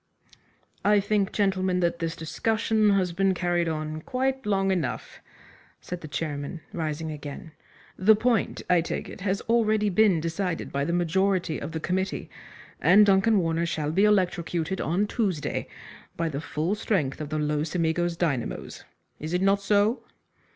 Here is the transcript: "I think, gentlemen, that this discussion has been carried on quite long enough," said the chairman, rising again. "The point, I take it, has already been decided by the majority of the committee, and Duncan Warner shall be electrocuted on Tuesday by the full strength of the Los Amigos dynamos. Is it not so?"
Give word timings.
"I 0.83 0.99
think, 0.99 1.31
gentlemen, 1.31 1.79
that 1.81 1.99
this 1.99 2.15
discussion 2.15 2.89
has 2.89 3.11
been 3.13 3.35
carried 3.35 3.69
on 3.69 4.01
quite 4.01 4.47
long 4.47 4.71
enough," 4.71 5.19
said 5.79 6.01
the 6.01 6.07
chairman, 6.07 6.61
rising 6.73 7.11
again. 7.11 7.51
"The 7.97 8.15
point, 8.15 8.63
I 8.67 8.81
take 8.81 9.07
it, 9.07 9.21
has 9.21 9.41
already 9.41 9.89
been 9.89 10.19
decided 10.19 10.71
by 10.71 10.85
the 10.85 10.91
majority 10.91 11.59
of 11.61 11.71
the 11.71 11.79
committee, 11.79 12.31
and 12.81 13.05
Duncan 13.05 13.37
Warner 13.37 13.67
shall 13.67 13.91
be 13.91 14.05
electrocuted 14.05 14.81
on 14.81 15.05
Tuesday 15.05 15.67
by 16.17 16.29
the 16.29 16.41
full 16.41 16.73
strength 16.73 17.21
of 17.21 17.29
the 17.29 17.37
Los 17.37 17.75
Amigos 17.75 18.17
dynamos. 18.17 18.83
Is 19.19 19.33
it 19.33 19.41
not 19.43 19.61
so?" 19.61 20.03